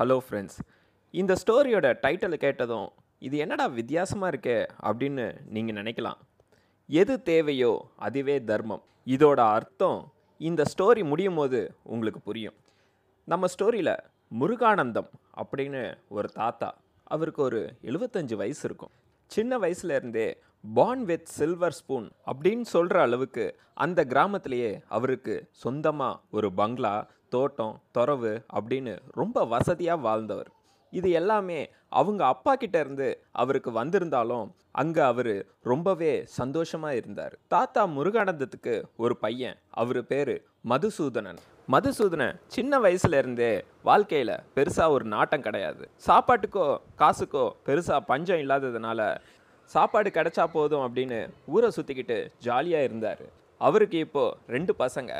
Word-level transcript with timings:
Hello 0.00 0.16
friends 0.24 0.58
இந்த 1.10 1.32
ஸ்டோரியோட 1.40 1.86
title 2.02 2.34
கேட்டதும் 2.42 2.88
இது 3.18 3.36
என்னடா 3.36 3.64
வித்தியாசமாக 3.78 4.28
இருக்கே 4.32 4.58
அப்படின்னு 4.88 5.24
நீங்கள் 5.54 5.76
நினைக்கலாம். 5.78 6.18
எது 6.88 7.22
தேவையோ 7.22 7.72
அதுவே 8.06 8.36
தர்மம். 8.50 8.82
இதோட 9.14 9.40
அர்த்தம் 9.56 9.98
இந்த 10.40 10.64
ஸ்டோரி 10.72 11.02
முடியும் 11.04 11.34
போது 11.34 11.60
உங்களுக்கு 11.82 12.20
புரியும். 12.20 12.56
நம்ம 13.24 13.48
ஸ்டோரியில் 13.54 13.94
முருகானந்தம் 14.40 15.10
அப்படின்னு 15.42 15.82
ஒரு 16.08 16.30
தாத்தா 16.40 16.70
அவருக்கு 17.14 17.42
ஒரு 17.42 17.62
எழுபத்தஞ்சு 17.82 18.36
வயசு 18.42 18.64
இருக்கும். 18.68 18.94
சின்ன 19.26 19.58
வயசுலேருந்தே 19.58 20.28
பான் 20.64 20.74
பார்ன் 20.74 21.04
வித் 21.04 21.28
சில்வர் 21.38 21.78
ஸ்பூன் 21.80 22.08
அப்படின்னு 22.30 22.66
சொல்கிற 22.76 23.00
அளவுக்கு 23.00 23.44
அந்த 23.74 24.04
கிராமத்திலேயே 24.04 24.72
அவருக்கு 24.88 25.48
சொந்தமாக 25.64 26.20
ஒரு 26.30 26.50
பங்களா 26.52 26.96
தோட்டம் 27.34 27.74
துறவு 27.96 28.32
அப்படின்னு 28.58 28.94
ரொம்ப 29.20 29.44
வசதியாக 29.54 30.04
வாழ்ந்தவர். 30.06 30.50
இது 30.92 31.08
எல்லாமே 31.20 31.60
அவங்க 32.00 32.22
அப்பா 32.26 32.52
கிட்ட 32.54 32.76
இருந்து 32.84 33.08
அவருக்கு 33.42 33.70
வந்திருந்தாலும் 33.80 34.46
அங்கே 34.80 35.02
அவர் 35.12 35.34
ரொம்பவே 35.70 36.12
சந்தோஷமாக 36.38 36.98
இருந்தார். 37.00 37.34
தாத்தா 37.54 37.82
முருகானந்தத்துக்கு 37.96 38.74
ஒரு 39.04 39.14
பையன் 39.24 39.56
அவர் 39.82 40.00
பேர் 40.12 40.34
மதுசூதனன். 40.72 41.40
மதுசூதனன் 41.74 42.36
சின்ன 42.54 42.78
வயசுலேருந்தே 42.84 43.52
வாழ்க்கையில் 43.88 44.34
பெருசாக 44.56 44.94
ஒரு 44.96 45.04
நாட்டம் 45.14 45.46
கிடையாது. 45.46 45.82
சாப்பாட்டுக்கோ 46.06 46.66
காசுக்கோ 47.02 47.46
பெருசாக 47.66 48.06
பஞ்சம் 48.10 48.42
இல்லாததுனால 48.44 49.00
சாப்பாடு 49.74 50.10
கிடைச்சா 50.10 50.44
போதும் 50.56 50.84
அப்படின்னு 50.84 51.18
ஊரை 51.54 51.70
சுற்றிக்கிட்டு 51.76 52.18
ஜாலியாக 52.46 52.86
இருந்தார். 52.88 53.22
அவருக்கு 53.60 53.98
இப்போது 54.06 54.36
ரெண்டு 54.54 54.72
பசங்க. 54.78 55.12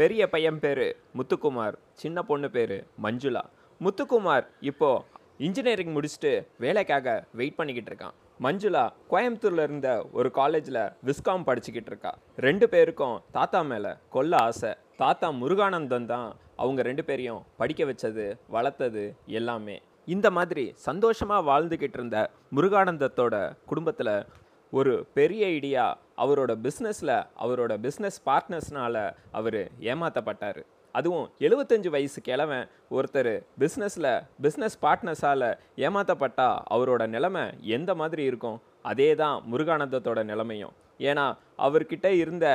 பெரிய 0.00 0.22
பையன் 0.32 0.58
பேர் 0.62 0.86
முத்துக்குமார் 1.18 1.76
சின்ன 2.00 2.18
பொண்ணு 2.28 2.48
பேர் 2.54 2.74
மஞ்சுளா. 3.04 3.42
முத்துக்குமார் 3.84 4.46
இப்போது 4.70 5.02
இன்ஜினியரிங் 5.46 5.92
முடிச்சுட்டு 5.96 6.30
வேலைக்காக 6.64 7.14
வெயிட் 7.38 7.56
பண்ணிக்கிட்டு 7.58 7.90
இருக்கான். 7.92 8.14
மஞ்சுளா 8.44 8.84
கோயம்புத்தூர்ல 9.12 9.64
இருந்த 9.68 9.88
ஒரு 10.18 10.28
காலேஜில் 10.38 10.80
விஸ்காம் 11.08 11.46
படிச்சுக்கிட்டு 11.48 11.90
இருக்கா. 11.92 12.12
ரெண்டு 12.46 12.68
பேருக்கும் 12.74 13.16
தாத்தா 13.36 13.60
மேலே 13.72 13.92
கொல்ல 14.16 14.42
ஆசை. 14.48 14.72
தாத்தா 15.02 15.28
முருகானந்தம் 15.42 16.08
தான் 16.14 16.28
அவங்க 16.62 16.82
ரெண்டு 16.90 17.04
பேரையும் 17.08 17.44
படிக்க 17.62 17.84
வச்சது 17.90 18.26
வளர்த்தது 18.56 19.04
எல்லாமே. 19.40 19.76
இந்த 20.16 20.30
மாதிரி 20.38 20.66
சந்தோஷமாக 20.88 21.48
வாழ்ந்துக்கிட்டு 21.50 21.98
இருந்த 22.00 22.18
முருகானந்தத்தோட 22.56 23.34
குடும்பத்தில் 23.72 24.14
ஒரு 24.72 24.92
பெரிய 25.14 25.46
ஐடியா 25.46 25.84
அவரோட 26.16 26.52
பிஸ்னஸில் 26.64 27.16
அவரோட 27.44 27.72
பிஸ்னஸ் 27.84 28.18
பார்ட்னர்ஸ்னால் 28.26 29.02
அவர் 29.38 29.58
ஏமாற்றப்பட்டார் 29.90 30.60
அதுவும் 30.94 31.30
எழுபத்தஞ்சு 31.38 31.90
வயசு 31.90 32.20
கிழவன் 32.20 32.68
ஒருத்தர் 32.90 33.32
பிஸ்னஸில் 33.58 34.10
பிஸ்னஸ் 34.42 34.76
பார்ட்னர்ஸால் 34.82 35.48
ஏமாற்றப்பட்டா 35.86 36.48
அவரோட 36.74 37.02
நிலைமை 37.06 37.44
எந்த 37.76 37.94
மாதிரி 37.94 38.22
இருக்கும்? 38.24 38.58
அதே 38.82 39.14
தான் 39.14 39.36
முருகானந்தத்தோட 39.52 40.22
நிலைமையும். 40.24 40.74
ஏன்னா 41.00 41.26
அவர்கிட்ட 41.66 42.06
இருந்த 42.22 42.46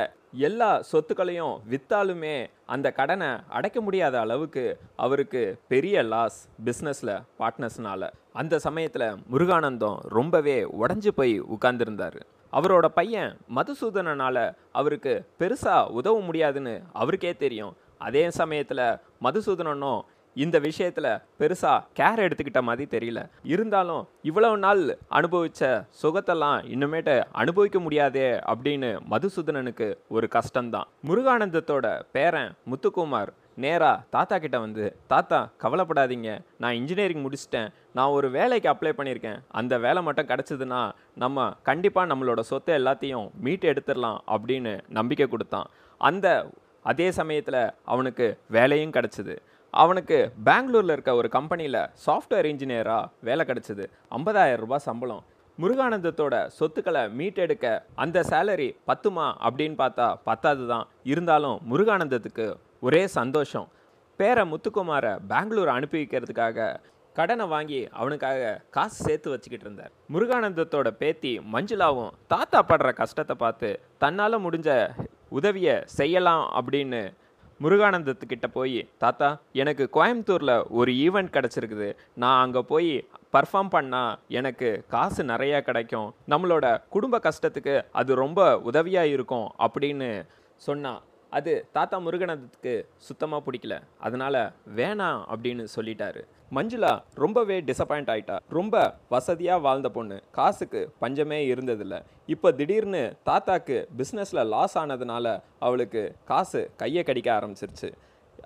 எல்லா 0.47 0.69
சொத்துக்களையும் 0.91 1.55
விற்றாலுமே 1.71 2.36
அந்த 2.66 2.88
கடனை 2.91 3.30
அடைக்க 3.49 3.81
முடியாத 3.81 4.19
அளவுக்கு 4.19 4.66
அவருக்கு 4.95 5.43
பெரிய 5.67 6.03
லாஸ் 6.03 6.39
பிஸ்னஸில் 6.66 7.16
பார்ட்னர்ஸ்னால் 7.39 8.08
அந்த 8.36 8.59
சமயத்தில் 8.59 9.08
முருகானந்தம் 9.31 9.97
ரொம்பவே 10.02 10.55
உடஞ்சி 10.64 11.08
போய் 11.08 11.36
உட்கார்ந்துருந்தார். 11.41 12.17
அவரோட 12.53 12.86
பையன் 12.86 13.38
மதுசூதனனால் 13.55 14.53
அவருக்கு 14.72 15.14
பெருசாக 15.39 15.89
உதவ 15.89 16.19
முடியாதுன்னு 16.19 16.81
அவருக்கே 16.94 17.36
தெரியும். 17.36 17.75
அதே 17.97 18.30
சமயத்தில் 18.30 18.83
மதுசூதனனும் 19.23 20.02
இந்த 20.33 20.59
விஷயத்தில் 20.59 21.09
பெருசாக 21.39 21.86
கேர் 22.00 22.23
எடுத்துக்கிட்ட 22.25 22.61
மாதிரி 22.61 22.86
தெரியல. 22.97 23.19
இருந்தாலும் 23.44 24.08
இவ்வளவு 24.22 24.58
நாள் 24.58 24.97
அனுபவித்த 25.08 25.86
சுகத்தெல்லாம் 26.02 26.58
இன்னுமேட்டு 26.73 27.23
அனுபவிக்க 27.31 27.80
முடியாதே 27.80 28.27
அப்படின்னு 28.31 28.99
மதுசூதனனுக்கு 29.11 29.88
ஒரு 30.08 30.30
கஷ்டம்தான். 30.32 30.89
முருகானந்தத்தோட 31.08 32.02
பேரன் 32.11 32.55
முத்துக்குமார் 32.70 33.32
நேராக 33.64 34.04
தாத்தா 34.16 34.38
கிட்ட 34.38 34.60
வந்து 34.60 34.86
தாத்தா 35.08 35.39
கவலைப்படாதீங்க. 35.64 36.30
நான் 36.58 36.77
இன்ஜினியரிங் 36.80 37.23
முடிச்சிட்டேன். 37.26 37.70
நான் 37.98 38.16
ஒரு 38.17 38.27
வேலைக்கு 38.38 38.70
அப்ளை 38.71 38.92
பண்ணியிருக்கேன். 38.98 39.39
அந்த 39.60 39.77
வேலை 39.86 40.02
மட்டும் 40.08 40.30
கிடச்சிதுன்னா 40.32 40.82
நம்ம 41.23 41.48
கண்டிப்பாக 41.70 42.10
நம்மளோட 42.11 42.39
சொத்தை 42.52 42.76
எல்லாத்தையும் 42.76 43.27
மீட்டு 43.45 43.73
எடுத்துடலாம் 43.73 44.20
அப்படின்னு 44.36 44.73
நம்பிக்கை 44.99 45.27
கொடுத்தான். 45.27 45.70
அந்த 45.98 46.27
அதே 46.92 47.11
சமயத்தில் 47.20 47.61
அவனுக்கு 47.94 48.26
வேலையும் 48.55 48.95
கிடச்சிது. 48.98 49.36
அவனுக்கு 49.70 50.17
பெங்களூரில் 50.48 50.94
இருக்க 50.95 51.14
ஒரு 51.15 51.30
கம்பெனியில் 51.30 51.82
சாஃப்ட்வேர் 52.05 52.49
இன்ஜினியராக 52.52 53.10
வேலை 53.20 53.45
கிடச்சிது. 53.45 53.86
ஐம்பதாயிரம் 54.17 54.64
ரூபாய் 54.65 54.86
சம்பளம். 54.89 55.23
முருகானந்தத்தோட 55.61 56.36
சொத்துக்களை 56.58 57.02
மீட்டெடுக்க 57.17 57.65
அந்த 58.04 58.23
சேலரி 58.30 58.70
பத்துமா 58.89 59.27
அப்படின்னு 59.48 59.77
பார்த்தா 59.82 60.08
பத்தாது 60.23 60.64
தான் 60.67 60.88
இருந்தாலும் 61.04 61.60
முருகானந்தத்துக்கு 61.71 62.48
ஒரே 62.85 63.01
சந்தோஷம். 63.19 63.67
பேர 64.19 64.37
முத்துக்குமாரை 64.51 65.13
பெங்களூர் 65.31 65.71
அனுப்பி 65.75 65.97
வைக்கிறதுக்காக 66.01 66.67
கடனை 67.15 67.45
வாங்கி 67.53 67.79
அவனுக்காக 67.99 68.39
காசு 68.75 68.97
சேர்த்து 69.05 69.33
வச்சுக்கிட்டு 69.33 69.65
இருந்தார். 69.67 69.91
முருகானந்தத்தோட 70.13 70.89
பேத்தி 71.01 71.31
மஞ்சுளாவும் 71.53 72.15
தாத்தா 72.33 72.59
படுற 72.71 72.89
கஷ்டத்தை 73.01 73.35
பார்த்து 73.43 73.69
தன்னால் 74.03 74.43
முடிஞ்ச 74.45 74.69
உதவியை 75.39 75.75
செய்யலாம் 75.99 76.43
அப்படின்னு 76.59 77.01
முருகானந்தத்துக்கிட்ட 77.63 78.47
போய் 78.57 78.79
தாத்தா 79.03 79.29
எனக்கு 79.63 79.83
கோயம்புத்தூரில் 79.97 80.55
ஒரு 80.79 80.91
ஈவெண்ட் 81.05 81.33
கிடச்சிருக்குது. 81.35 81.89
நான் 82.23 82.41
அங்கே 82.45 82.61
போய் 82.71 82.93
பர்ஃபார்ம் 83.35 83.73
பண்ணால் 83.75 84.17
எனக்கு 84.39 84.69
காசு 84.95 85.23
நிறையா 85.33 85.59
கிடைக்கும். 85.69 86.09
நம்மளோட 86.33 86.65
குடும்ப 86.95 87.21
கஷ்டத்துக்கு 87.27 87.75
அது 88.02 88.21
ரொம்ப 88.23 88.41
உதவியாக 88.71 89.13
இருக்கும் 89.15 89.47
அப்படின்னு 89.67 90.09
சொன்னான் 90.67 91.02
அது 91.37 91.53
தாத்தா 91.75 91.97
முருகனத்துக்கு 92.05 92.73
சுத்தமாக 93.07 93.43
பிடிக்கல. 93.45 93.75
அதனால் 94.05 94.41
வேணாம் 94.79 95.21
அப்படின்னு 95.33 95.63
சொல்லிட்டாரு. 95.75 96.21
மஞ்சுளா 96.55 96.91
ரொம்பவே 97.23 97.57
டிசப்பாயிண்ட் 97.69 98.09
ஆயிட்டா. 98.13 98.35
ரொம்ப 98.57 98.75
வசதியாக 99.13 99.63
வாழ்ந்த 99.67 99.89
பொண்ணு. 99.95 100.17
காசுக்கு 100.37 100.81
பஞ்சமே 101.03 101.39
இருந்ததில்ல. 101.53 101.97
இப்போ 102.33 102.49
திடீர்னு 102.59 103.03
தாத்தாக்கு 103.29 103.77
பிஸ்னஸில் 103.99 104.49
லாஸ் 104.53 104.77
ஆனதுனால 104.83 105.25
அவளுக்கு 105.67 106.03
காசு 106.31 106.61
கையை 106.83 107.03
கடிக்க 107.09 107.31
ஆரம்பிச்சிருச்சு. 107.37 107.89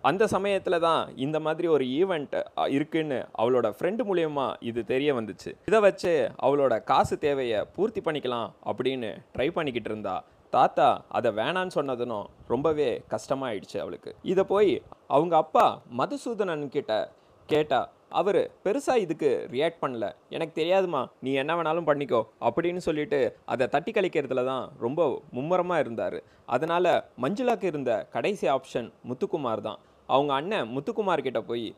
அந்த 0.09 0.23
சமயத்தில் 0.33 0.83
தான் 0.87 1.03
இந்த 1.25 1.37
மாதிரி 1.45 1.67
ஒரு 1.75 1.85
ஈவெண்ட் 1.99 2.35
இருக்குன்னு 2.75 3.17
அவளோட 3.41 3.67
ஃப்ரெண்டு 3.77 4.03
மூலயமா 4.09 4.45
இது 4.69 4.81
தெரிய 4.91 5.09
வந்துச்சு. 5.19 5.51
இதை 5.69 5.79
வச்சு 5.87 6.13
அவளோட 6.45 6.73
காசு 6.91 7.15
தேவையை 7.25 7.61
பூர்த்தி 7.77 8.03
பண்ணிக்கலாம் 8.05 8.49
அப்படின்னு 8.69 9.09
ட்ரை 9.35 9.49
பண்ணிக்கிட்டு 9.57 9.91
இருந்தா 9.91 10.15
தாத்தா 10.55 10.87
அதை 11.17 11.29
வேணான்னு 11.39 11.75
சொன்னதுனும் 11.77 12.27
ரொம்பவே 12.51 12.89
கஷ்டமாயிடுச்சு 13.13 13.77
அவளுக்கு. 13.83 14.11
இதை 14.31 14.43
போய் 14.51 14.71
அவங்க 15.15 15.33
அப்பா 15.43 15.65
மதுசூதனன் 15.99 16.63
கிட்ட 16.75 16.93
கேட்டா 17.49 17.79
அவர் 18.19 18.39
பெருசாக 18.65 19.03
இதுக்கு 19.03 19.29
ரியாக்ட் 19.55 19.81
பண்ணல. 19.83 20.05
எனக்கு 20.35 20.53
தெரியாதுமா 20.61 21.01
நீ 21.25 21.31
என்ன 21.41 21.51
வேணாலும் 21.57 21.87
பண்ணிக்கோ 21.89 22.21
அப்படின்னு 22.47 22.81
சொல்லிட்டு 22.87 23.19
அதை 23.53 23.65
தட்டி 23.75 23.91
கழிக்கிறதுல 23.97 24.43
தான் 24.51 24.65
ரொம்ப 24.85 25.07
மும்முரமாக 25.37 25.83
இருந்தார். 25.83 26.17
அதனால் 26.55 26.91
மஞ்சுளாக்கு 27.23 27.67
இருந்த 27.71 27.91
கடைசி 28.15 28.47
ஆப்ஷன் 28.55 28.89
முத்துக்குமார் 29.09 29.65
தான். 29.69 29.79
அவங்க 30.15 30.33
அண்ணன் 30.39 30.71
முத்துக்குமார் 30.75 31.27
கிட்ட 31.27 31.41
போய் 31.51 31.69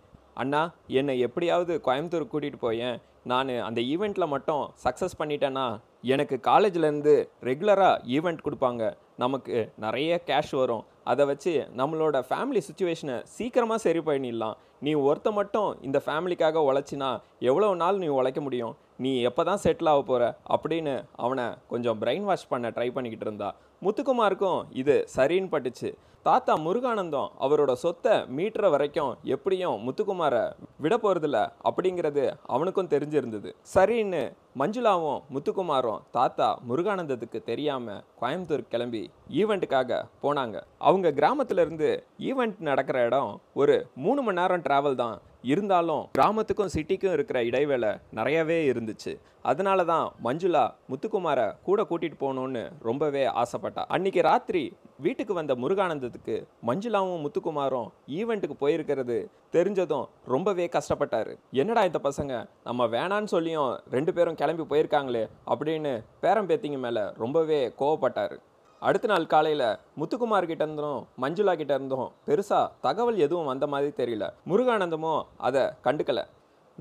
அண்ணா 0.41 0.63
என்னை 0.99 1.15
எப்படியாவது 1.27 1.73
கோயம்புத்தூர் 1.87 2.31
கூட்டிகிட்டு 2.33 2.65
போயேன். 2.67 2.97
நான் 3.31 3.49
அந்த 3.69 3.79
ஈவெண்ட்டில் 3.93 4.33
மட்டும் 4.35 4.63
சக்ஸஸ் 4.83 5.19
பண்ணிட்டேன்னா 5.21 5.65
எனக்கு 6.13 6.35
காலேஜ்லேருந்து 6.49 7.13
ரெகுலராக 7.49 8.01
ஈவெண்ட் 8.17 8.43
கொடுப்பாங்க. 8.45 8.83
நமக்கு 9.23 9.57
நிறைய 9.85 10.11
கேஷ் 10.29 10.53
வரும். 10.61 10.83
அதை 11.11 11.23
வச்சு 11.31 11.53
நம்மளோட 11.79 12.17
ஃபேமிலி 12.29 12.61
சுச்சுவேஷனை 12.67 13.17
சீக்கிரமாக 13.35 13.83
சரி 13.85 14.01
பண்ணிடலாம். 14.09 14.55
நீ 14.85 14.91
ஒருத்த 15.07 15.29
மட்டும் 15.39 15.69
இந்த 15.87 15.97
ஃபேமிலிக்காக 16.05 16.63
உழைச்சினா 16.69 17.09
எவ்வளோ 17.49 17.69
நாள் 17.81 18.01
நீ 18.03 18.07
உழைக்க 18.19 18.41
முடியும்? 18.47 18.75
நீ 19.03 19.11
எப்போ 19.29 19.41
தான் 19.49 19.61
செட்டில் 19.65 19.91
ஆக 19.91 20.01
போகிற 20.09 20.23
அப்படின்னு 20.53 20.95
அவனை 21.25 21.45
கொஞ்சம் 21.71 21.99
பிரெயின் 22.01 22.27
வாஷ் 22.29 22.51
பண்ண 22.53 22.69
ட்ரை 22.77 22.89
பண்ணிக்கிட்டு 22.95 23.27
இருந்தா. 23.27 23.49
முத்துக்குமாருக்கும் 23.85 24.59
இது 24.81 24.95
சரின்னு 25.13 25.51
பட்டுச்சு. 25.53 25.89
தாத்தா 26.25 26.53
முருகானந்தம் 26.65 27.29
அவரோட 27.43 27.71
சொத்தை 27.83 28.15
மீட்டுற 28.37 28.65
வரைக்கும் 28.73 29.13
எப்படியும் 29.35 29.77
முத்துக்குமாரை 29.85 30.41
விட 30.83 30.95
போகிறதில்ல 31.03 31.39
அப்படிங்கிறது 31.67 32.25
அவனுக்கும் 32.55 32.91
தெரிஞ்சிருந்தது. 32.91 33.49
சரின்னு 33.73 34.21
மஞ்சுளாவும் 34.61 35.19
முத்துக்குமாரும் 35.33 36.03
தாத்தா 36.17 36.49
முருகானந்தத்துக்கு 36.69 37.41
தெரியாமல் 37.49 38.03
கோயம்புத்தூர் 38.21 38.69
கிளம்பி 38.75 39.03
ஈவெண்ட்டுக்காக 39.41 39.99
போனாங்க. 40.25 40.55
அவங்க 40.89 41.15
கிராமத்திலேருந்து 41.19 41.89
ஈவெண்ட் 42.29 42.61
நடக்கிற 42.69 42.99
இடம் 43.09 43.33
ஒரு 43.63 43.77
மூணு 44.05 44.21
மணி 44.27 44.41
நேரம் 44.41 44.65
ட்ராவல் 44.69 45.01
தான். 45.03 45.17
இருந்தாலும் 45.51 46.03
கிராமத்துக்கும் 46.17 46.73
சிட்டிக்கும் 46.73 47.13
இருக்கிற 47.17 47.37
இடைவேளை 47.49 47.91
நிறையவே 48.17 48.57
இருந்துச்சு. 48.71 49.11
அதனால 49.51 49.83
தான் 49.91 50.07
மஞ்சுளா 50.25 50.65
முத்துக்குமாரை 50.91 51.45
கூட 51.67 51.81
கூட்டிகிட்டு 51.89 52.19
போகணுன்னு 52.23 52.63
ரொம்பவே 52.87 53.23
ஆசைப்பட்டா 53.71 53.85
அன்னைக்கு 53.87 54.21
ராத்திரி 54.21 54.73
வீட்டுக்கு 54.99 55.33
வந்த 55.33 55.55
முருகானந்தத்துக்கு 55.55 56.47
மஞ்சுளாவும் 56.67 57.25
முத்துக்குமாரும் 57.25 57.87
ஈவெண்ட்டுக்கு 58.07 58.55
போயிருக்கிறது 58.59 59.25
தெரிஞ்சதும் 59.51 60.05
ரொம்பவே 60.25 60.69
கஷ்டப்பட்டார். 60.71 61.35
என்னடா 61.51 61.83
இந்த 61.83 61.99
பசங்க? 62.03 62.45
நம்ம 62.63 62.85
வேணான்னு 62.85 63.23
சொல்லியும் 63.23 63.79
ரெண்டு 63.91 64.13
பேரும் 64.13 64.35
கிளம்பி 64.35 64.63
போயிருக்காங்களே 64.63 65.29
அப்படின்னு 65.45 66.03
பேரம்பேத்திங்க 66.21 66.77
மேலே 66.77 67.01
ரொம்பவே 67.17 67.67
கோவப்பட்டார். 67.79 68.37
அடுத்த 68.79 69.07
நாள் 69.07 69.25
காலையில் 69.25 69.77
முத்துக்குமார் 69.99 70.45
கிட்ட 70.45 70.63
இருந்தும் 70.63 71.07
மஞ்சுளா 71.21 71.55
கிட்ட 71.55 71.73
இருந்தும் 71.73 72.11
பெருசாக 72.27 72.71
தகவல் 72.81 73.17
எதுவும் 73.17 73.45
வந்த 73.45 73.67
மாதிரி 73.67 73.91
தெரியல. 73.97 74.29
முருகானந்தமும் 74.49 75.23
அதை 75.37 75.61
கண்டுக்கலை. 75.83 76.23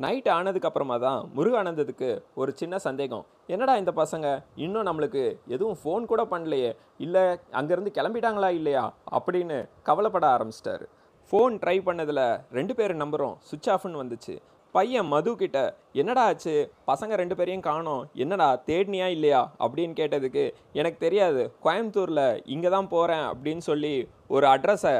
நைட் 0.02 0.29
ஆனதுக்கு 0.29 0.69
அப்புறமா 0.69 0.97
தான் 1.05 1.31
முருகானந்தத்துக்கு 1.37 2.08
ஒரு 2.35 2.50
சின்ன 2.61 2.75
சந்தேகம். 2.79 3.25
என்னடா 3.47 3.76
இந்த 3.76 3.93
பசங்க? 3.97 4.26
இன்னும் 4.64 4.87
நம்மளுக்கு 4.88 5.23
எதுவும் 5.55 5.79
ஃபோன் 5.81 6.05
கூட 6.11 6.23
பண்ணலையே. 6.31 6.70
இல்லை 7.05 7.25
அங்கேருந்து 7.58 7.91
கிளம்பிட்டாங்களா 7.99 8.50
இல்லையா? 8.58 8.85
அப்படின்னு 9.19 9.58
கவலைப்பட 9.88 10.26
ஆரம்பிச்சிட்டாரு. 10.35 10.87
ஃபோன் 11.31 11.56
ட்ரை 11.64 11.76
பண்ணதில் 11.88 12.23
ரெண்டு 12.58 12.75
பேர் 12.75 12.94
நம்பரும் 13.02 13.37
சுவிட்ச் 13.49 13.70
ஆஃப்னு 13.75 14.00
வந்துச்சு. 14.02 14.37
பையன் 14.73 15.06
மது 15.06 15.37
கிட்ட 15.37 15.58
என்னடா 15.93 16.25
ஆச்சு? 16.25 16.56
பசங்க 16.87 17.12
ரெண்டு 17.23 17.37
பேரையும் 17.37 17.67
காணோம். 17.69 18.02
என்னடா 18.14 18.49
தேடினியா 18.67 19.06
இல்லையா? 19.17 19.52
அப்படின்னு 19.64 19.94
கேட்டதுக்கு 20.00 20.44
எனக்கு 20.73 20.99
தெரியாது. 21.06 21.44
கோயம்புத்தூரில் 21.64 22.43
இங்கே 22.56 22.69
தான் 22.69 22.93
போகிறேன் 22.97 23.26
அப்படின்னு 23.32 23.64
சொல்லி 23.70 23.94
ஒரு 24.26 24.47
அட்ரஸை 24.47 24.97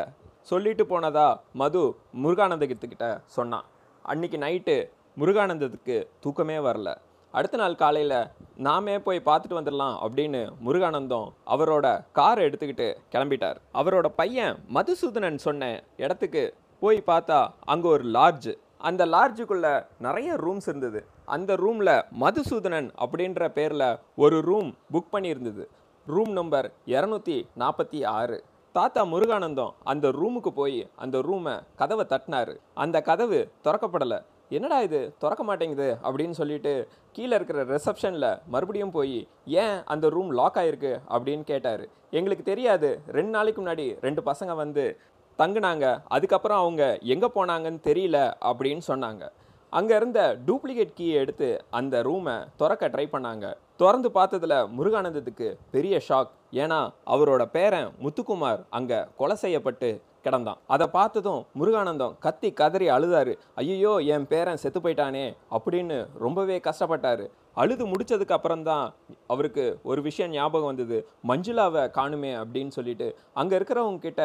சொல்லிட்டு 0.53 0.85
போனதா 0.85 1.29
மது 1.53 1.83
முருகானந்தகிட்ட 2.23 3.09
சொன்னான். 3.39 3.67
அன்னைக்கு 4.03 4.39
நைட்டு 4.39 4.91
முருகானந்தத்துக்கு 5.19 6.07
தூக்கமே 6.21 6.57
வரல. 6.57 6.95
அடுத்த 7.31 7.57
நாள் 7.57 7.75
காலையில் 7.75 8.29
நாமே 8.57 8.99
போய் 8.99 9.23
பார்த்துட்டு 9.25 9.59
வந்துடலாம் 9.59 9.97
அப்படின்னு 10.07 10.53
முருகானந்தம் 10.65 11.29
அவரோட 11.47 12.05
காரை 12.13 12.45
எடுத்துக்கிட்டு 12.45 12.95
கிளம்பிட்டார். 13.13 13.57
அவரோட 13.75 14.07
பையன் 14.17 14.57
மதுசூதனன் 14.75 15.37
சொன்ன 15.37 15.83
இடத்துக்கு 15.97 16.55
போய் 16.81 17.03
பார்த்தா 17.07 17.49
அங்கே 17.65 17.89
ஒரு 17.89 18.05
லார்ஜ் 18.05 18.55
அந்த 18.79 19.07
லார்ஜுக்குள்ளே 19.07 19.87
நிறைய 19.99 20.35
ரூம்ஸ் 20.35 20.69
இருந்தது. 20.69 21.07
அந்த 21.25 21.57
ரூமில் 21.57 22.05
மதுசூதனன் 22.21 22.91
அப்படின்ற 22.99 23.49
பேரில் 23.49 23.99
ஒரு 24.17 24.41
ரூம் 24.41 24.75
புக் 24.93 25.13
பண்ணியிருந்தது. 25.13 25.65
ரூம் 26.07 26.33
நம்பர் 26.33 26.73
இரநூத்தி 26.87 27.49
நாற்பத்தி 27.59 28.07
ஆறு. 28.07 28.45
தாத்தா 28.73 29.05
முருகானந்தம் 29.05 29.73
அந்த 29.83 30.09
ரூமுக்கு 30.09 30.49
போய் 30.49 30.91
அந்த 30.97 31.19
ரூமை 31.19 31.55
கதவை 31.77 32.05
தட்டினார். 32.09 32.53
அந்த 32.75 33.01
கதவு 33.01 33.51
திறக்கப்படலை. 33.65 34.19
என்னடா 34.49 34.81
இது? 34.81 35.15
திறக்க 35.19 35.43
மாட்டேங்குது 35.45 35.97
அப்படின்னு 36.03 36.31
சொல்லிட்டு 36.31 36.89
கீழே 37.13 37.35
இருக்கிற 37.35 37.65
ரிசப்ஷனில் 37.65 38.41
மறுபடியும் 38.47 38.91
போய் 38.91 39.29
ஏன் 39.45 39.85
அந்த 39.85 40.09
ரூம் 40.09 40.31
லாக் 40.31 40.57
ஆகிருக்கு 40.57 40.93
அப்படின்னு 41.09 41.43
கேட்டார். 41.43 41.89
எங்களுக்கு 42.11 42.45
தெரியாது. 42.45 43.01
ரெண்டு 43.07 43.31
நாளைக்கு 43.31 43.63
முன்னாடி 43.63 44.01
ரெண்டு 44.01 44.23
பசங்க 44.23 44.55
வந்து 44.55 44.99
தங்குனாங்க. 45.39 46.03
அதுக்கப்புறம் 46.07 46.59
அவங்க 46.59 46.99
எங்கே 47.03 47.27
போனாங்கன்னு 47.27 47.81
தெரியல 47.91 48.33
அப்படின்னு 48.41 48.81
சொன்னாங்க. 48.89 49.29
அங்கே 49.71 49.97
இருந்த 49.97 50.39
டூப்ளிகேட் 50.47 50.97
கீயை 51.01 51.19
எடுத்து 51.25 51.65
அந்த 51.71 52.03
ரூமை 52.03 52.47
திறக்க 52.57 52.89
ட்ரை 52.89 53.09
பண்ணாங்க. 53.13 53.55
திறந்து 53.81 54.09
பார்த்ததுல 54.15 54.55
முருகானந்தத்துக்கு 54.77 55.47
பெரிய 55.75 55.95
ஷாக் 56.09 56.31
ஏன்னா 56.63 56.79
அவரோட 57.15 57.43
பேரன் 57.57 57.91
முத்துக்குமார் 58.03 58.61
அங்கே 58.71 58.99
கொலை 59.17 59.37
செய்யப்பட்டு 59.37 59.89
கிடந்தான். 60.25 60.59
அதை 60.67 60.87
பார்த்ததும் 60.97 61.43
முருகானந்தம் 61.59 62.17
கத்தி 62.25 62.49
கதறி 62.53 62.87
அழுதாரு. 62.97 63.35
ஐயோ 63.55 63.93
என் 64.15 64.27
பேரன் 64.33 64.61
செத்து 64.63 64.81
போயிட்டானே 64.81 65.25
அப்படின்னு 65.57 65.99
ரொம்பவே 66.25 66.57
கஷ்டப்பட்டாரு. 66.67 67.27
அழுது 67.55 67.85
முடிச்சதுக்கு 67.87 68.37
அப்புறம்தான் 68.37 68.87
அவருக்கு 69.27 69.65
ஒரு 69.83 70.03
விஷயம் 70.03 70.31
ஞாபகம் 70.31 70.71
வந்தது. 70.73 70.99
மஞ்சுளாவை 71.29 71.85
காணுமே 71.99 72.33
அப்படின்னு 72.43 72.73
சொல்லிட்டு 72.79 73.09
அங்கே 73.35 73.57
இருக்கிறவங்க 73.59 73.99
கிட்ட 73.99 74.25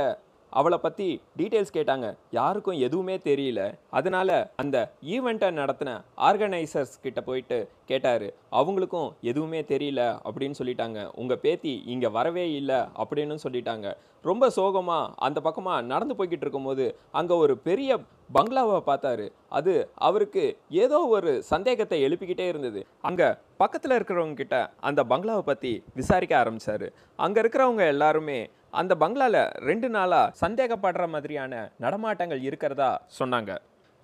அவளை 0.60 0.78
பற்றி 0.86 1.07
டீட்டெயில்ஸ் 1.40 1.75
கேட்டாங்க. 1.78 2.07
யாருக்கும் 2.40 2.81
எதுவுமே 2.88 3.16
தெரியல. 3.30 3.62
அதனால் 3.98 4.36
அந்த 4.63 4.78
ஈவெண்ட்டை 5.16 5.50
நடத்தின 5.60 5.94
ஆர்கனைசர்ஸ் 6.30 6.96
கிட்ட 7.06 7.22
போயிட்டு 7.30 7.60
கேட்டார். 7.92 8.28
அவங்களுக்கும் 8.60 9.10
எதுவுமே 9.31 9.62
தெரியல 9.74 10.02
அப்படின்னு 10.28 10.60
சொல்லிட்டாங்க. 10.62 11.00
உங்கள் 11.22 11.42
பேத்தி 11.46 11.74
இங்கே 11.94 12.12
வரவே 12.18 12.46
இல்லை 12.60 12.81
அப்படின்னு 13.02 13.38
சொல்லிட்டாங்க. 13.46 13.88
ரொம்ப 14.30 14.46
சோகமாக 14.57 15.12
அந்த 15.25 15.40
பக்கமாக 15.48 15.88
நடந்து 15.94 16.13
போய்கிட்டு 16.19 16.46
இருக்கும்போது 16.46 16.86
அங்கே 17.19 17.36
ஒரு 17.44 17.54
பெரிய 17.68 17.98
பங்களாவை 18.38 18.78
பார்த்தாரு. 18.88 19.25
அது 19.58 19.74
அவருக்கு 20.08 20.44
ஏதோ 20.84 21.00
ஒரு 21.16 21.31
சந்தேகத்தை 21.51 21.98
எழுப்பிக்கிட்டே 22.06 22.48
இருந்தது. 22.51 22.81
அங்கே 23.10 23.28
பக்கத்தில் 23.63 23.96
இருக்கிறவங்க 23.98 24.38
கிட்ட 24.40 24.58
அந்த 24.90 25.01
பங்களாவை 25.12 25.44
பற்றி 25.50 25.74
விசாரிக்க 26.00 26.36
ஆரம்பித்தார் 26.44 26.88
அங்கே 27.25 27.42
இருக்கிறவங்க 27.44 27.84
எல்லாருமே 27.96 28.40
அந்த 28.81 28.94
பங்களால 29.01 29.38
ரெண்டு 29.69 29.88
நாளாக 29.95 30.33
சந்தேகப்படுற 30.44 31.04
மாதிரியான 31.13 31.54
நடமாட்டங்கள் 31.83 32.42
இருக்கிறதா 32.48 32.92
சொன்னாங்க. 33.19 33.51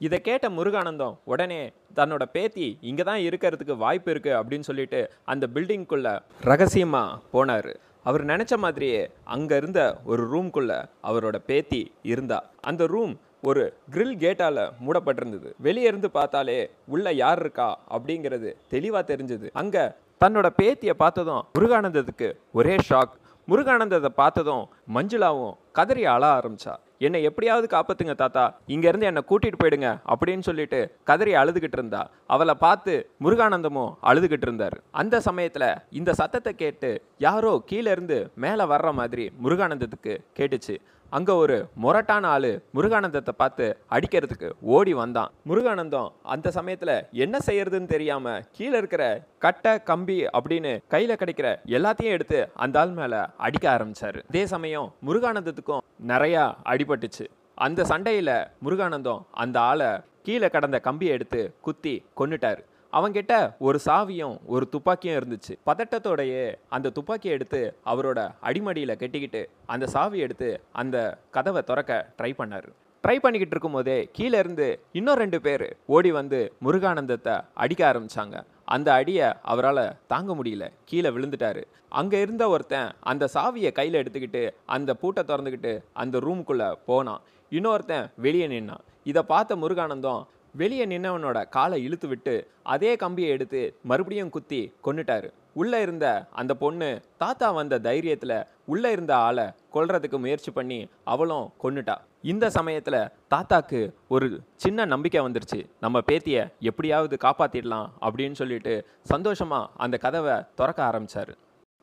இதை 0.06 0.18
கேட்ட 0.28 0.46
முருகானந்தம் 0.58 1.16
உடனே 1.32 1.62
தன்னோட 1.98 2.24
பேத்தி 2.36 2.68
இங்கே 2.90 3.04
தான் 3.10 3.24
இருக்கிறதுக்கு 3.28 3.76
வாய்ப்பு 3.84 4.12
இருக்கு 4.14 4.32
அப்படின்னு 4.40 4.68
சொல்லிட்டு 4.70 5.02
அந்த 5.32 5.48
பில்டிங்குள்ளே 5.56 6.14
ரகசியமாக 6.52 7.20
போனார். 7.34 7.72
அவர் 8.10 8.24
நினச்ச 8.32 8.54
மாதிரியே 8.66 9.02
அங்கே 9.36 9.58
இருந்த 9.62 9.82
ஒரு 10.12 10.24
ரூம்குள்ளே 10.34 10.80
அவரோட 11.10 11.38
பேத்தி 11.50 11.82
இருந்தா. 12.12 12.40
அந்த 12.70 12.86
ரூம் 12.94 13.14
ஒரு 13.50 13.64
கிரில் 13.94 14.18
கேட்டால் 14.24 14.64
மூடப்பட்டிருந்தது. 14.86 15.50
வெளியே 15.68 15.90
இருந்து 15.92 16.10
பார்த்தாலே 16.18 16.60
உள்ள 16.94 17.14
யார் 17.24 17.42
இருக்கா 17.44 17.70
அப்படிங்கிறது 17.96 18.52
தெளிவாக 18.74 19.04
தெரிஞ்சது. 19.12 19.48
அங்கே 19.62 19.86
தன்னோட 20.24 20.48
பேத்தியை 20.62 20.96
பார்த்ததும் 21.04 21.46
முருகானந்தத்துக்கு 21.58 22.28
ஒரே 22.60 22.76
ஷாக். 22.90 23.14
முருகானந்தத்தை 23.52 24.10
பார்த்ததும் 24.22 24.66
மஞ்சுளாவும் 24.96 25.56
கதறி 25.78 26.04
அழ 26.12 26.24
ஆரம்பிச்சா. 26.38 26.74
என்னை 27.06 27.20
எப்படியாவது 27.28 27.68
காப்பாத்துங்க 27.74 28.14
தாத்தா. 28.22 28.44
இங்கேருந்து 28.74 29.08
என்னை 29.10 29.22
கூட்டிட்டு 29.30 29.60
போயிடுங்க 29.62 29.90
அப்படின்னு 30.14 30.44
சொல்லிட்டு 30.48 30.80
கதறி 31.10 31.34
அழுதுகிட்டு 31.42 31.78
இருந்தா. 31.80 32.02
அவளை 32.34 32.56
பார்த்து 32.66 32.94
முருகானந்தமும் 33.24 33.92
அழுதுகிட்டு 34.10 34.48
இருந்தார். 34.50 34.78
அந்த 35.02 35.22
சமயத்தில் 35.28 35.68
இந்த 36.00 36.14
சத்தத்தை 36.22 36.54
கேட்டு 36.64 36.92
யாரோ 37.28 37.54
கீழே 37.72 37.92
இருந்து 37.96 38.20
மேலே 38.46 38.66
வர்ற 38.74 38.92
மாதிரி 39.02 39.26
முருகானந்தத்துக்கு 39.44 40.16
கேட்டுச்சு. 40.40 40.78
அங்கே 41.12 41.34
ஒரு 41.44 41.56
முரட்டான 41.84 42.26
ஆள் 42.34 42.52
முருகானந்தத்தை 42.76 43.34
பார்த்து 43.38 43.66
அடிக்கிறதுக்கு 43.96 44.50
ஓடி 44.76 44.94
வந்தான். 45.00 45.32
முருகானந்தம் 45.50 46.10
அந்த 46.34 46.52
சமயத்தில் 46.58 46.94
என்ன 47.24 47.36
செய்யறதுன்னு 47.48 47.94
தெரியாமல் 47.96 48.44
கீழே 48.58 48.78
இருக்கிற 48.78 49.04
கட்டை 49.46 49.74
கம்பி 49.90 50.18
அப்படின்னு 50.38 50.72
கையில் 50.94 51.20
கிடைக்கிற 51.22 51.50
எல்லாத்தையும் 51.78 52.16
எடுத்து 52.18 52.40
அந்த 52.64 52.80
ஆள் 52.80 52.96
மேலே 53.00 53.22
அடிக்க 53.48 53.68
ஆரம்பித்தார் 53.72 54.20
அதே 54.30 54.46
சமயம் 54.54 54.88
முருகானந்தத்துக்கும் 55.08 55.84
நிறையா 56.08 56.46
அடிபட்டுச்சு. 56.72 57.28
அந்த 57.58 57.84
சண்டையில் 57.84 58.36
முருகானந்தம் 58.66 59.22
அந்த 59.44 59.60
ஆளை 59.70 59.90
கீழே 60.24 60.48
கடந்த 60.50 60.78
கம்பியை 60.80 61.14
எடுத்து 61.14 61.42
குத்தி 61.62 61.94
கொண்டுட்டார் 62.20 62.60
அவங்கிட்ட 62.98 63.34
ஒரு 63.68 63.80
சாவியும் 63.86 64.36
ஒரு 64.54 64.66
துப்பாக்கியும் 64.72 65.18
இருந்துச்சு. 65.20 65.54
பதட்டத்தோடையே 65.70 66.46
அந்த 66.76 66.92
துப்பாக்கியை 66.98 67.36
எடுத்து 67.38 67.62
அவரோட 67.86 68.20
அடிமடியில் 68.50 69.00
கட்டிக்கிட்டு 69.02 69.42
அந்த 69.74 69.88
சாவி 69.96 70.20
எடுத்து 70.26 70.50
அந்த 70.82 70.98
கதவை 71.38 71.62
திறக்க 71.70 71.92
ட்ரை 72.18 72.32
பண்ணார். 72.40 72.70
ட்ரை 73.04 73.16
பண்ணிக்கிட்டு 73.20 73.56
இருக்கும்போதே 73.56 74.10
கீழே 74.18 74.40
இருந்து 74.40 74.68
இன்னும் 74.92 75.20
ரெண்டு 75.22 75.42
பேர் 75.42 75.68
ஓடி 75.96 76.12
வந்து 76.12 76.40
முருகானந்தத்தை 76.66 77.36
அடிக்க 77.54 77.82
ஆரம்பிச்சாங்க. 77.92 78.36
அந்த 78.76 78.90
அடியை 78.94 79.28
அவரால் 79.52 79.86
தாங்க 80.12 80.32
முடியல. 80.34 80.66
கீழே 80.90 81.10
விழுந்துட்டாரு. 81.10 81.64
அங்கே 82.02 82.22
இருந்த 82.22 82.44
ஒருத்தன் 82.50 82.92
அந்த 83.12 83.30
சாவியை 83.34 83.72
கையில் 83.72 84.00
எடுத்துக்கிட்டு 84.02 84.44
அந்த 84.76 84.94
பூட்டை 84.94 85.24
திறந்துக்கிட்டு 85.28 85.74
அந்த 85.94 86.20
ரூமுக்குள்ளே 86.20 86.70
போனான். 86.90 87.24
இன்னொருத்தன் 87.52 88.06
வெளியே 88.26 88.48
நின்னான். 88.48 88.86
இதை 89.04 89.22
பார்த்த 89.32 89.56
முருகானந்தம் 89.56 90.22
வெளியே 90.56 90.86
நின்னவனோட 90.86 91.50
காலை 91.50 91.84
இழுத்து 91.84 92.08
விட்டு 92.08 92.48
அதே 92.64 92.96
கம்பியை 92.96 93.30
எடுத்து 93.30 93.76
மறுபடியும் 93.84 94.30
குத்தி 94.30 94.74
கொண்டுட்டாரு 94.84 95.30
உள்ளே 95.54 95.82
இருந்த 95.82 96.26
அந்த 96.32 96.54
பொண்ணு 96.54 97.02
தாத்தா 97.18 97.52
வந்த 97.52 97.80
தைரியத்தில் 97.80 98.46
உள்ளே 98.66 98.92
இருந்த 98.92 99.16
ஆளை 99.16 99.46
கொல்றதுக்கு 99.74 100.18
முயற்சி 100.18 100.52
பண்ணி 100.52 100.88
அவளும் 101.04 101.54
கொண்டுட்டா 101.64 101.96
இந்த 102.22 102.50
சமயத்தில் 102.50 103.08
தாத்தாக்கு 103.30 103.94
ஒரு 104.08 104.42
சின்ன 104.56 104.86
நம்பிக்கை 104.86 105.26
வந்துருச்சு. 105.26 105.66
நம்ம 105.80 106.00
பேத்தியை 106.00 106.48
எப்படியாவது 106.60 107.18
காப்பாற்றிடலாம் 107.22 107.88
அப்படின்னு 108.02 108.32
சொல்லிட்டு 108.32 108.86
சந்தோஷமா 109.10 109.68
அந்த 109.78 109.98
கதவை 109.98 110.36
திறக்க 110.56 110.84
ஆரம்பிச்சாரு. 110.84 111.34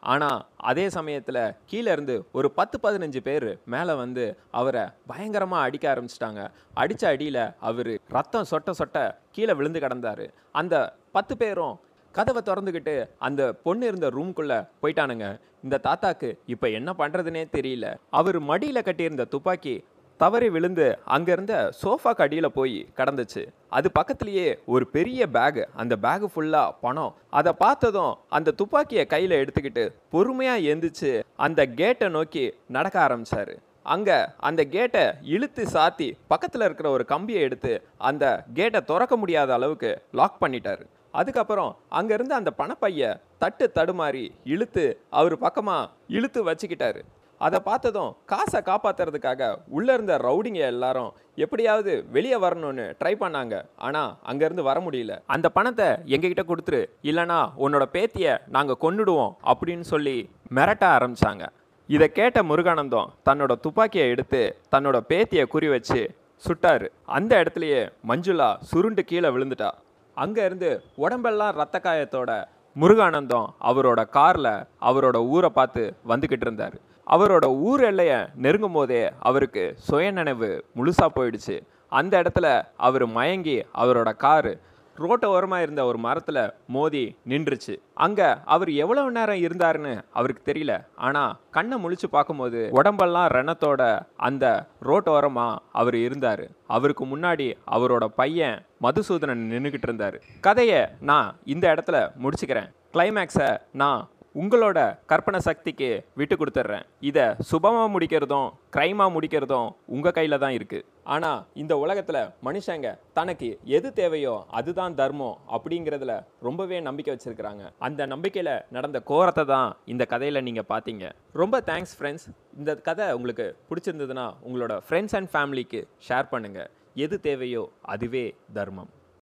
ஆனால் 0.02 0.44
அதே 0.70 0.84
சமயத்தில் 0.96 1.40
கீழே 1.70 1.90
இருந்து 1.92 2.14
ஒரு 2.38 2.48
பத்து 2.58 2.76
பதினஞ்சு 2.84 3.20
பேர் 3.28 3.48
மேலே 3.74 3.94
வந்து 4.02 4.24
அவரை 4.60 4.84
பயங்கரமாக 5.10 5.66
அடிக்க 5.66 5.86
ஆரம்பிச்சிட்டாங்க. 5.94 6.42
அடித்த 6.82 7.04
அடியில் 7.08 7.42
அவர் 7.68 7.92
ரத்தம் 8.16 8.48
சொட்ட 8.50 8.72
சொட்ட 8.80 8.98
கீழே 9.36 9.54
விழுந்து 9.58 9.82
கிடந்தார். 9.84 10.24
அந்த 10.60 10.74
பத்து 11.16 11.36
பேரும் 11.42 11.76
கதவை 12.14 12.40
திறந்துக்கிட்டு 12.44 12.94
அந்த 13.26 13.42
பொண்ணு 13.66 13.86
இருந்த 13.90 14.06
ரூம்குள்ளே 14.16 14.58
போயிட்டானுங்க. 14.82 15.26
இந்த 15.66 15.80
தாத்தாக்கு 15.86 16.28
இப்போ 16.54 16.66
என்ன 16.78 16.90
பண்ணுறதுனே 16.98 17.42
தெரியல. 17.56 17.86
அவர் 18.18 18.38
மடியில் 18.50 18.86
கட்டியிருந்த 18.88 19.24
துப்பாக்கி 19.34 19.74
தவறி 20.22 20.48
விழுந்து 20.54 20.86
அங்கேருந்த 21.14 21.54
சோஃபாக்கு 21.80 22.22
அடியில் 22.24 22.56
போய் 22.56 22.78
கடந்துச்சு. 22.98 23.42
அது 23.76 23.88
பக்கத்துலேயே 23.98 24.48
ஒரு 24.74 24.84
பெரிய 24.96 25.20
பேகு 25.36 25.62
அந்த 25.82 25.94
பேகு 26.04 26.28
ஃபுல்லாக 26.34 26.74
பணம். 26.84 27.14
அதை 27.38 27.52
பார்த்ததும் 27.64 28.14
அந்த 28.36 28.54
துப்பாக்கியை 28.60 29.04
கையில் 29.14 29.38
எடுத்துக்கிட்டு 29.40 29.84
பொறுமையாக 30.14 30.66
எந்திரிச்சு 30.72 31.12
அந்த 31.46 31.66
கேட்டை 31.80 32.08
நோக்கி 32.18 32.44
நடக்க 32.76 32.98
ஆரம்பித்தார் 33.06 33.54
அங்கே 33.94 34.16
அந்த 34.48 34.62
கேட்டை 34.74 35.02
இழுத்து 35.34 35.62
சாத்தி 35.74 36.08
பக்கத்தில் 36.32 36.64
இருக்கிற 36.66 36.88
ஒரு 36.96 37.04
கம்பியை 37.12 37.42
எடுத்து 37.48 37.72
அந்த 38.08 38.24
கேட்டை 38.58 38.80
திறக்க 38.90 39.16
முடியாத 39.16 39.52
அளவுக்கு 39.58 39.90
லாக் 40.20 40.42
பண்ணிட்டாரு. 40.44 40.84
அதுக்கப்புறம் 41.20 41.70
அங்கேருந்து 41.98 42.34
அந்த 42.38 42.50
பணப்பைய 42.58 43.04
தட்டு 43.42 43.66
தடுமாறி 43.76 44.24
இழுத்து 44.54 44.84
அவர் 45.20 45.36
பக்கமாக 45.44 45.90
இழுத்து 46.18 46.40
வச்சுக்கிட்டாரு. 46.48 47.00
அதை 47.46 47.58
பார்த்ததும் 47.68 48.12
காசை 48.32 48.60
காப்பாத்துறதுக்காக 48.68 49.50
உள்ளே 49.76 49.92
இருந்த 49.94 50.14
ரவுடிங்க 50.26 50.62
எல்லாரும் 50.74 51.10
எப்படியாவது 51.44 51.92
வெளியே 52.16 52.38
வரணும்னு 52.44 52.84
ட்ரை 53.00 53.12
பண்ணாங்க. 53.22 53.54
ஆனால் 53.86 54.14
அங்கேருந்து 54.30 54.62
வர 54.68 54.78
முடியல. 54.86 55.14
அந்த 55.34 55.48
பணத்தை 55.56 55.88
எங்ககிட்ட 56.14 56.44
கொடுத்துரு. 56.48 56.80
இல்லைனா 57.10 57.38
உன்னோட 57.64 57.86
பேத்தியை 57.96 58.34
நாங்கள் 58.56 58.80
கொன்னுடுவோம் 58.84 59.34
அப்படின்னு 59.52 59.86
சொல்லி 59.92 60.16
மிரட்ட 60.58 60.84
ஆரம்பிச்சாங்க. 60.96 61.44
இதை 61.88 62.08
கேட்ட 62.18 62.38
முருகானந்தம் 62.42 63.12
தன்னோட 63.28 63.52
துப்பாக்கியை 63.64 64.06
எடுத்து 64.14 64.42
தன்னோட 64.74 64.96
பேத்தியை 65.10 65.44
குறி 65.54 65.68
வச்சு 65.74 66.00
சுட்டார். 66.44 66.86
அந்த 67.18 67.32
இடத்துலையே 67.42 67.82
மஞ்சுளா 68.08 68.48
சுருண்டு 68.70 69.04
கீழே 69.04 69.28
விழுந்துட்டா. 69.36 69.70
அங்கேருந்து 70.16 70.70
உடம்பெல்லாம் 71.04 71.56
ரத்த 71.60 71.76
காயத்தோட 71.84 72.30
முருகானந்தம் 72.76 73.48
அவரோட 73.70 74.00
காரில் 74.16 74.52
அவரோட 74.88 75.16
ஊரை 75.34 75.50
பார்த்து 75.54 75.84
வந்துக்கிட்டு 76.10 76.46
இருந்தார். 76.48 76.76
அவரோட 77.14 77.46
ஊர் 77.70 77.84
எல்லையை 77.90 78.20
நெருங்கும் 78.44 78.76
போதே 78.78 79.02
அவருக்கு 79.28 79.64
சுயநினைவு 79.88 80.50
முழுசாக 80.78 81.16
போயிடுச்சு. 81.16 81.56
அந்த 81.98 82.22
இடத்துல 82.22 82.48
அவர் 82.76 83.06
மயங்கி 83.18 83.58
அவரோட 83.82 84.10
காரு 84.24 84.54
ரோட்டை 85.02 85.26
ஓரமாக 85.34 85.64
இருந்த 85.64 85.82
ஒரு 85.84 85.98
மரத்தில் 86.04 86.40
மோதி 86.74 87.02
நின்றுச்சு. 87.32 87.74
அங்கே 88.04 88.28
அவர் 88.54 88.70
எவ்வளவு 88.82 89.10
நேரம் 89.16 89.42
இருந்தாருன்னு 89.46 89.92
அவருக்கு 90.12 90.42
தெரியல. 90.48 90.72
ஆனால் 91.06 91.36
கண்ணை 91.56 91.76
முழிச்சு 91.84 92.08
பார்க்கும்போது 92.10 92.60
உடம்பெல்லாம் 92.78 93.28
ரணத்தோட 93.36 93.82
அந்த 94.28 94.44
ரோட்டோரமாக 94.88 95.62
அவர் 95.80 95.98
இருந்தார். 96.06 96.44
அவருக்கு 96.76 97.06
முன்னாடி 97.06 97.48
அவரோட 97.76 98.06
பையன் 98.20 98.58
மதுசூதனன் 98.86 99.48
நின்றுக்கிட்டு 99.52 99.88
இருந்தார். 99.90 100.18
கதையை 100.40 100.82
நான் 101.10 101.30
இந்த 101.54 101.66
இடத்துல 101.74 101.98
முடிச்சுக்கிறேன். 102.24 102.70
கிளைமேக்ஸை 102.96 103.50
நான் 103.72 104.08
உங்களோட 104.40 104.78
கற்பனை 105.10 105.38
சக்திக்கு 105.46 105.88
விட்டு 106.18 106.34
கொடுத்துட்றேன். 106.40 106.84
இதை 107.08 107.24
சுபமாக 107.50 107.86
முடிக்கிறதும் 107.94 108.48
க்ரைமாக 108.74 109.14
முடிக்கிறதும் 109.14 109.68
உங்கள் 109.94 110.14
கையில் 110.16 110.42
தான் 110.42 110.56
இருக்குது 110.58 110.86
ஆனால் 111.14 111.40
இந்த 111.62 111.74
உலகத்தில் 111.82 112.20
மனுஷங்க 112.46 112.88
தனக்கு 113.18 113.48
எது 113.76 113.90
தேவையோ 114.00 114.34
அதுதான் 114.58 114.96
தர்மம் 115.00 115.38
அப்படிங்கிறதுல 115.56 116.14
ரொம்பவே 116.48 116.78
நம்பிக்கை 116.88 117.12
வச்சுருக்கிறாங்க. 117.14 117.64
அந்த 117.88 118.06
நம்பிக்கையில் 118.12 118.52
நடந்த 118.76 119.00
கோரத்தை 119.12 119.44
தான் 119.54 119.70
இந்த 119.94 120.06
கதையில் 120.12 120.46
நீங்கள் 120.48 120.68
பார்த்தீங்க 120.72 121.06
ரொம்ப 121.42 121.62
தேங்க்ஸ் 121.70 121.96
ஃப்ரெண்ட்ஸ் 121.98 122.28
இந்த 122.58 122.74
கதை 122.88 123.08
உங்களுக்கு 123.18 123.48
பிடிச்சிருந்ததுன்னா 123.70 124.26
உங்களோட 124.48 124.76
ஃப்ரெண்ட்ஸ் 124.88 125.16
அண்ட் 125.20 125.32
ஃபேமிலிக்கு 125.34 125.82
ஷேர் 126.08 126.30
பண்ணுங்கள் 126.34 126.70
எது 127.06 127.16
தேவையோ 127.26 127.64
அதுவே 127.94 128.26
தர்மம். 128.54 128.92